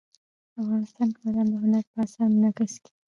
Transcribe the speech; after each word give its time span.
افغانستان 0.61 1.07
کې 1.13 1.19
بادام 1.23 1.47
د 1.51 1.55
هنر 1.63 1.83
په 1.91 1.97
اثار 2.03 2.27
کې 2.31 2.33
منعکس 2.35 2.73
کېږي. 2.83 2.91